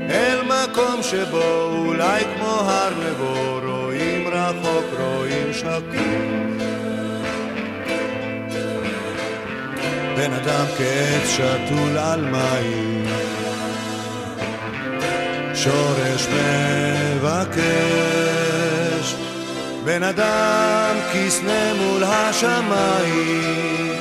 אל 0.09 0.41
מקום 0.41 1.03
שבו 1.03 1.71
אולי 1.71 2.23
כמו 2.35 2.47
הר 2.47 2.93
נבו 3.09 3.59
רואים 3.63 4.27
רחוק, 4.27 4.85
רואים 4.99 5.53
שקוף. 5.53 6.65
בן 10.17 10.33
אדם 10.33 10.65
כעץ 10.77 11.29
שתול 11.29 11.97
על 11.97 12.21
מים, 12.21 13.05
שורש 15.53 16.27
מבקש, 17.17 17.65
בן 19.83 20.03
אדם 20.03 20.95
כסנה 21.13 21.73
מול 21.73 22.03
השמיים, 22.03 23.94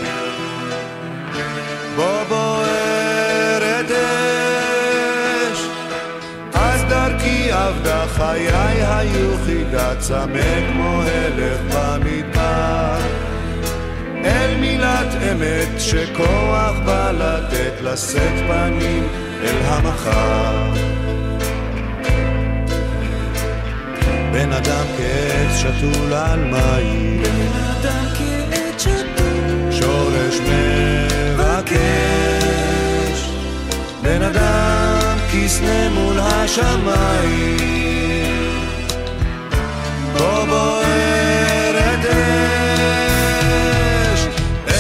עבדה 7.64 8.06
חיי 8.08 8.48
היו 8.86 9.36
חידה 9.46 9.94
צמא 9.98 10.70
כמו 10.72 11.02
הלך 11.02 11.60
במדבר. 11.74 12.98
אל 14.24 14.56
מילת 14.60 15.06
אמת 15.32 15.68
שכוח 15.78 16.76
בא 16.84 17.10
לתת 17.10 17.80
לשאת 17.82 18.32
פנים 18.48 19.08
אל 19.42 19.56
המחר. 19.64 20.72
בן 24.32 24.52
אדם 24.52 24.84
כעץ 24.96 25.56
שתול 25.56 26.12
על 26.12 26.44
מים, 26.44 27.22
בן 27.22 27.58
אדם 27.80 28.04
כעץ 28.14 28.82
שתול, 28.82 29.72
שורש 29.72 30.40
מבקש. 30.40 31.74
בן 34.02 34.22
אדם 34.22 34.93
כסנה 35.34 35.88
מול 35.88 36.20
השמיים, 36.20 37.58
בו 40.12 40.46
בוערת 40.46 42.04
אש, 42.04 44.26
אש. 44.66 44.74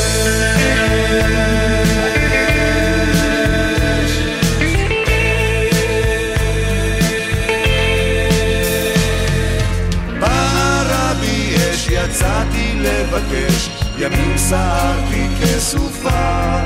בערה 10.20 11.14
בי 11.20 11.54
אש 11.56 11.88
יצאתי 11.90 12.74
לבקש, 12.80 13.68
ימים 13.98 14.38
סערתי 14.38 15.26
כסופה. 15.40 16.60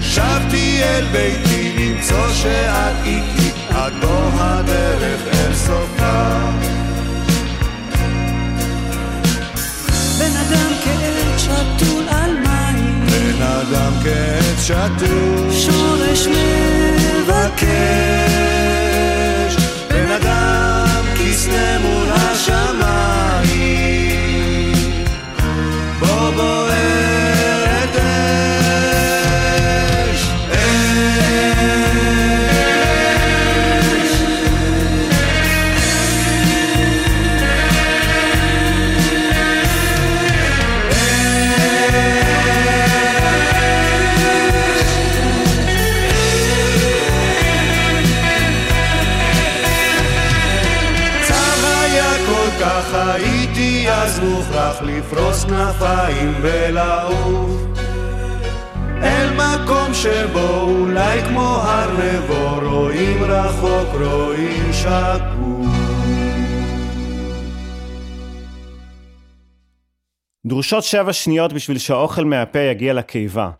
שבתי 0.00 0.80
אל 0.82 1.04
ביתי 1.12 1.67
למצוא 1.78 2.32
שאת 2.32 2.96
איתי, 3.04 3.50
עד 3.70 3.92
בוא 4.00 4.30
הדרך 4.34 5.20
אל 5.32 5.54
סופה. 5.54 6.50
בן 10.18 10.36
אדם 10.36 10.72
כעץ 10.84 11.40
שתול 11.40 12.08
על 12.08 12.30
מים, 12.30 13.06
בן 13.06 13.42
אדם 13.42 13.92
כעץ 14.02 14.64
שתול, 14.64 15.52
שורש 15.52 16.26
מבקש, 16.26 18.27
כנפיים 55.48 56.34
ולעוף 56.42 57.50
אל 59.02 59.28
מקום 59.34 59.94
שבו 59.94 60.60
אולי 60.60 61.22
כמו 61.28 61.40
הר 61.40 61.90
נבו 61.92 62.70
רואים 62.70 63.24
רחוק 63.24 64.00
רואים 64.00 64.72
שקוף 64.72 65.68
דרושות 70.46 70.84
שבע 70.84 71.12
שניות 71.12 71.52
בשביל 71.52 71.78
שהאוכל 71.78 72.24
מהפה 72.24 72.58
יגיע 72.58 72.92
לקיבה. 72.92 73.50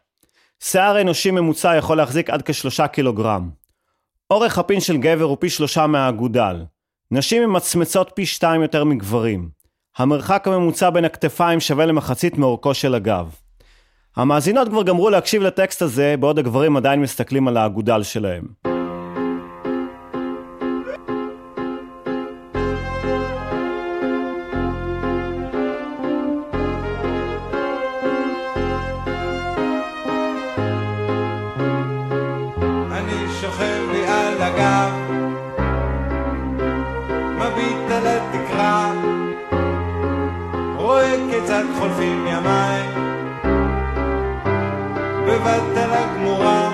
שיער 0.63 1.01
אנושי 1.01 1.31
ממוצע 1.31 1.77
יכול 1.77 1.97
להחזיק 1.97 2.31
עד 2.31 2.43
כשלושה 2.43 2.87
קילוגרם. 2.87 3.51
אורך 4.31 4.59
הפין 4.59 4.81
של 4.81 4.97
גבר 4.97 5.25
הוא 5.25 5.37
פי 5.41 5.51
שלושה 5.51 5.87
מהאגודל. 5.87 6.65
נשים 7.11 7.43
ממצמצות 7.43 8.13
פי 8.15 8.27
שתיים 8.27 8.63
יותר 8.63 8.85
מגברים. 8.85 9.58
המרחק 9.99 10.49
הממוצע 10.49 10.91
בין 10.91 11.05
הכתפיים 11.05 11.61
שווה 11.61 11.87
למחצית 11.87 12.39
מאורכו 12.39 12.75
של 12.75 12.95
הגב. 12.95 13.35
המאזינות 14.17 14.69
כבר 14.69 14.83
גמרו 14.83 15.11
להקשיב 15.11 15.43
לטקסט 15.43 15.83
הזה, 15.83 16.15
בעוד 16.21 16.39
הגברים 16.39 16.77
עדיין 16.77 17.01
מסתכלים 17.01 17.49
על 17.49 17.57
האגודל 17.57 18.03
שלהם. 18.03 18.45
אני 32.93 33.27
שוכב 33.41 33.83
לי 33.93 34.07
על 34.07 34.43
הגב, 34.43 34.98
כיצד 41.41 41.65
חולפים 41.79 42.27
ימיי, 42.27 42.83
על 45.77 45.91
הגמורה. 45.93 46.71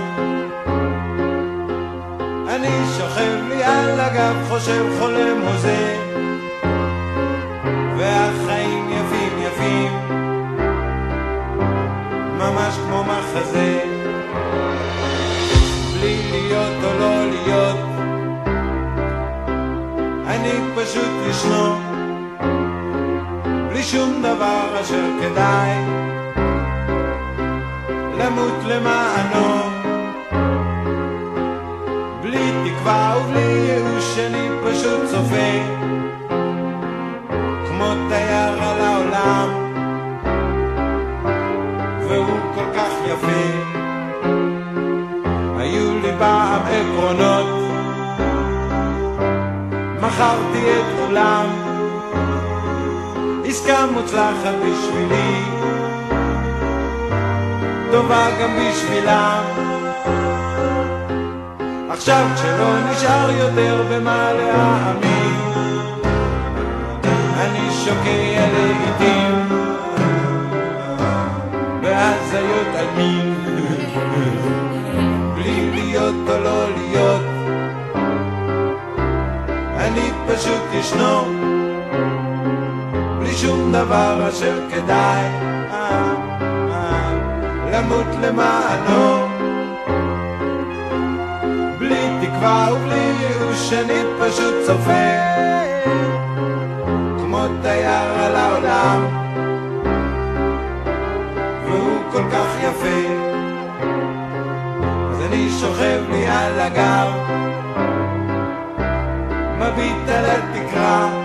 אני 2.49 2.69
שוכב 2.99 3.49
לי 3.49 3.65
על 3.65 4.01
הגב, 4.01 4.37
חושב 4.49 4.85
חולם 4.99 5.41
הוזה, 5.47 5.97
והחיים 7.97 8.91
יפים 8.91 9.39
יפים, 9.43 9.93
ממש 12.39 12.75
כמו 12.87 13.05
מחזה. 13.05 13.81
בלי 15.93 16.17
להיות 16.33 16.85
או 16.85 16.99
לא 16.99 17.25
להיות 17.31 17.79
אני 20.27 20.53
פשוט 20.77 21.11
ישנו 21.31 21.94
שום 23.95 24.23
דבר 24.23 24.81
אשר 24.81 25.05
כדאי 25.21 25.71
למות 28.19 28.65
למענו. 28.65 29.71
בלי 32.23 32.53
תקווה 32.65 33.15
ובלי 33.19 33.41
ייאוש 33.41 34.19
אני 34.19 34.49
פשוט 34.65 35.01
צופה 35.11 35.53
כמו 37.69 37.93
תייר 38.09 38.63
על 38.63 38.81
העולם 38.81 39.49
והוא 42.09 42.41
כל 42.55 42.67
כך 42.77 42.93
יפה. 43.07 43.45
היו 45.59 45.99
לי 46.03 46.13
פעם 46.19 46.61
עקרונות, 46.63 47.47
מכרתי 50.01 50.71
את 50.79 50.99
כולם, 50.99 51.64
עסקה 53.55 53.87
מוצלחת 53.87 54.55
בשבילי, 54.55 55.45
טובה 57.93 58.27
גם 58.41 58.51
בשבילם. 58.57 59.43
עכשיו 61.91 62.27
כשלא 62.35 62.91
נשאר 62.91 63.31
יותר 63.31 63.85
במה 63.91 64.33
להאמין, 64.33 65.37
אני 67.37 67.71
שוקע 67.85 68.47
לעיתים 68.53 69.49
בהזיות 71.83 72.75
על 72.75 72.87
מין. 72.97 73.24
דבר 83.75 84.29
אשר 84.29 84.59
כדאי. 84.71 85.25
אה, 85.71 86.15
אה, 86.71 87.11
למות 87.73 88.07
למענו. 88.23 89.27
בלי 91.79 92.09
תקווה 92.21 92.69
ובלי 92.73 93.13
ייאוש 93.21 93.73
אני 93.73 94.03
פשוט 94.21 94.55
צופה 94.67 95.11
כמו 97.19 97.47
תייר 97.63 98.25
על 98.25 98.37
העולם. 98.37 99.07
והוא 101.67 101.99
כל 102.13 102.23
כך 102.33 102.47
יפה. 102.63 103.09
אז 105.11 105.21
אני 105.27 105.51
שוכב 105.61 106.01
לי 106.11 106.27
על 106.27 106.61
הגב. 106.61 107.13
מביט 109.59 110.09
על 110.09 110.25
התקרה 110.25 111.24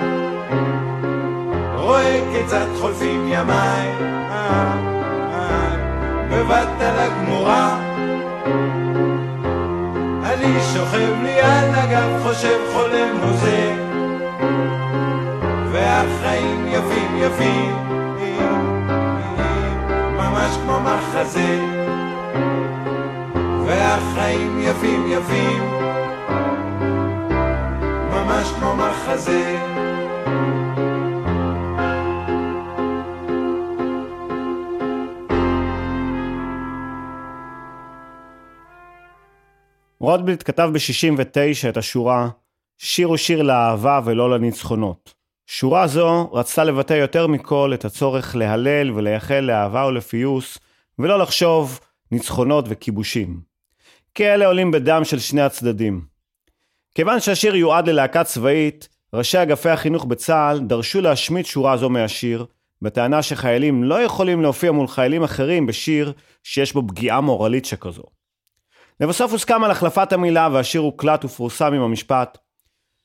רואה 1.89 2.21
כיצד 2.31 2.65
חולפים 2.79 3.27
ימיי. 3.27 3.91
בבת 6.31 6.81
על 6.81 6.99
הגמורה. 6.99 7.79
אני 10.23 10.59
שוכב 10.73 11.13
לי 11.23 11.41
על 11.41 11.69
הגב, 11.73 12.23
חושב 12.23 12.59
חולם 12.73 13.17
הוזה. 13.23 13.75
והחיים 15.71 16.67
יפים 16.67 17.17
יפים. 17.17 17.75
ממש 20.17 20.57
כמו 20.63 20.79
מחזה. 20.79 21.59
והחיים 23.65 24.59
יפים 24.61 25.05
יפים. 25.07 25.63
ממש 28.11 28.51
כמו 28.59 28.75
מחזה 28.75 29.78
רוטבליט 40.09 40.43
כתב 40.45 40.69
ב-69 40.73 41.69
את 41.69 41.77
השורה 41.77 42.29
"שיר 42.77 43.07
הוא 43.07 43.17
שיר 43.17 43.41
לאהבה 43.41 44.01
ולא 44.05 44.29
לניצחונות". 44.29 45.13
שורה 45.47 45.87
זו 45.87 46.31
רצתה 46.31 46.63
לבטא 46.63 46.93
יותר 46.93 47.27
מכל 47.27 47.71
את 47.73 47.85
הצורך 47.85 48.35
להלל 48.35 48.91
ולייחל 48.91 49.39
לאהבה 49.39 49.85
ולפיוס, 49.85 50.57
ולא 50.99 51.19
לחשוב 51.19 51.79
ניצחונות 52.11 52.65
וכיבושים. 52.67 53.39
כי 54.15 54.27
אלה 54.27 54.47
עולים 54.47 54.71
בדם 54.71 55.01
של 55.03 55.19
שני 55.19 55.41
הצדדים. 55.41 56.01
כיוון 56.95 57.19
שהשיר 57.19 57.55
יועד 57.55 57.89
ללהקה 57.89 58.23
צבאית, 58.23 58.89
ראשי 59.13 59.41
אגפי 59.41 59.69
החינוך 59.69 60.05
בצה"ל 60.05 60.59
דרשו 60.59 61.01
להשמיט 61.01 61.45
שורה 61.45 61.77
זו 61.77 61.89
מהשיר, 61.89 62.45
בטענה 62.81 63.21
שחיילים 63.21 63.83
לא 63.83 64.01
יכולים 64.01 64.41
להופיע 64.41 64.71
מול 64.71 64.87
חיילים 64.87 65.23
אחרים 65.23 65.65
בשיר 65.65 66.13
שיש 66.43 66.73
בו 66.73 66.87
פגיעה 66.87 67.21
מורלית 67.21 67.65
שכזו. 67.65 68.18
לבסוף 68.99 69.31
הוסכם 69.31 69.63
על 69.63 69.71
החלפת 69.71 70.13
המילה 70.13 70.49
והשיר 70.51 70.81
הוקלט 70.81 71.25
ופורסם 71.25 71.73
עם 71.73 71.81
המשפט 71.81 72.37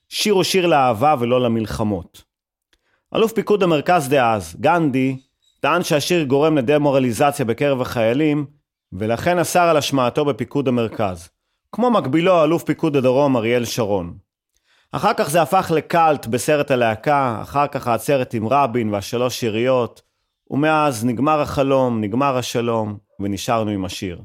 שיר 0.09 0.35
הוא 0.35 0.43
שיר 0.43 0.67
לאהבה 0.67 1.15
ולא 1.21 1.41
למלחמות. 1.41 2.23
אלוף 3.15 3.33
פיקוד 3.33 3.63
המרכז 3.63 4.09
דאז, 4.09 4.57
גנדי, 4.61 5.17
טען 5.61 5.83
שהשיר 5.83 6.25
גורם 6.25 6.59
לדמורליזציה 6.59 7.45
בקרב 7.45 7.81
החיילים, 7.81 8.47
ולכן 8.93 9.39
אסר 9.39 9.61
על 9.63 9.77
השמעתו 9.77 10.25
בפיקוד 10.25 10.69
המרכז, 10.69 11.29
כמו 11.73 11.91
מקבילו 11.91 12.45
אלוף 12.45 12.63
פיקוד 12.63 12.97
הדרום 12.97 13.37
אריאל 13.37 13.65
שרון. 13.65 14.17
אחר 14.93 15.15
כך 15.17 15.31
זה 15.31 15.43
הפך 15.43 15.73
לקאלט 15.75 16.27
בסרט 16.27 16.71
הלהקה, 16.71 17.39
אחר 17.43 17.67
כך 17.67 17.89
העצרת 17.89 18.35
עם 18.35 18.49
רבין 18.49 18.95
והשלוש 18.95 19.41
שיריות, 19.41 20.03
ומאז 20.51 21.05
נגמר 21.05 21.41
החלום, 21.41 22.01
נגמר 22.01 22.37
השלום, 22.37 22.99
ונשארנו 23.21 23.71
עם 23.71 23.85
השיר. 23.85 24.21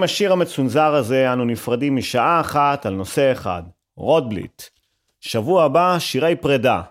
ועם 0.00 0.04
השיר 0.04 0.32
המצונזר 0.32 0.94
הזה 0.94 1.32
אנו 1.32 1.44
נפרדים 1.44 1.96
משעה 1.96 2.40
אחת 2.40 2.86
על 2.86 2.94
נושא 2.94 3.32
אחד, 3.32 3.62
רוטבליט. 3.96 4.62
שבוע 5.20 5.64
הבא, 5.64 5.98
שירי 5.98 6.36
פרידה. 6.36 6.82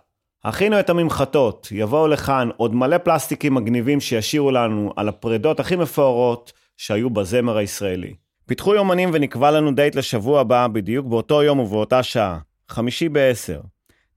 הכינו 0.43 0.79
את 0.79 0.89
הממחטות, 0.89 1.67
יבואו 1.71 2.07
לכאן 2.07 2.49
עוד 2.57 2.75
מלא 2.75 2.97
פלסטיקים 2.97 3.53
מגניבים 3.53 3.99
שישירו 3.99 4.51
לנו 4.51 4.93
על 4.95 5.09
הפרידות 5.09 5.59
הכי 5.59 5.75
מפוארות 5.75 6.53
שהיו 6.77 7.09
בזמר 7.09 7.57
הישראלי. 7.57 8.13
פיתחו 8.45 8.75
יומנים 8.75 9.09
ונקבע 9.13 9.51
לנו 9.51 9.71
דייט 9.71 9.95
לשבוע 9.95 10.41
הבא, 10.41 10.67
בדיוק 10.67 11.05
באותו 11.05 11.43
יום 11.43 11.59
ובאותה 11.59 12.03
שעה, 12.03 12.39
חמישי 12.69 13.09
בעשר. 13.09 13.61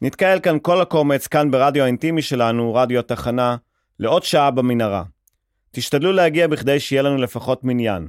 נתקהל 0.03 0.41
כאן 0.41 0.59
כל 0.63 0.81
הקומץ, 0.81 1.27
כאן 1.27 1.51
ברדיו 1.51 1.85
האינטימי 1.85 2.23
שלנו, 2.23 2.75
רדיו 2.75 2.99
התחנה, 2.99 3.57
לעוד 3.99 4.23
שעה 4.23 4.51
במנהרה. 4.51 5.03
תשתדלו 5.71 6.13
להגיע 6.13 6.47
בכדי 6.47 6.81
שיהיה 6.81 7.03
לנו 7.03 7.17
לפחות 7.17 7.65
מניין. 7.65 8.09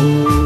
Oh. 0.00 0.37